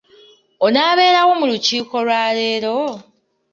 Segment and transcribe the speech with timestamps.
[0.65, 2.77] Onaabeerawo mu lukiiko lwa leero?